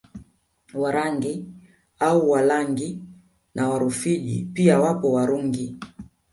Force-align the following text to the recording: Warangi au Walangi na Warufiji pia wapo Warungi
Warangi 0.73 1.45
au 1.99 2.29
Walangi 2.29 2.99
na 3.55 3.69
Warufiji 3.69 4.45
pia 4.53 4.79
wapo 4.79 5.11
Warungi 5.11 5.77